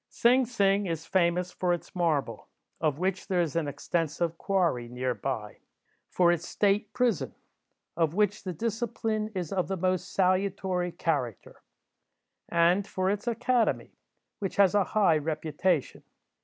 Sing 0.09 0.47
Sing 0.47 0.87
is 0.87 1.05
famous 1.05 1.51
for 1.51 1.73
its 1.73 1.95
marble, 1.95 2.47
of 2.79 2.97
which 2.97 3.27
there 3.27 3.39
is 3.39 3.55
an 3.55 3.67
extensive 3.67 4.35
quarry 4.39 4.87
near 4.89 5.13
by; 5.13 5.59
for 6.09 6.31
its 6.31 6.49
State 6.49 6.91
prison, 6.91 7.35
of 7.95 8.15
which 8.15 8.43
the 8.43 8.51
discipline 8.51 9.29
is 9.35 9.53
of 9.53 9.67
the 9.67 9.77
most 9.77 10.11
salutary 10.11 10.91
character; 10.91 11.61
and 12.49 12.87
for 12.87 13.11
its 13.11 13.27
academy, 13.27 13.91
which 14.39 14.55
has 14.55 14.73
a 14.73 14.85
high 14.85 15.19
reputation. 15.19 16.01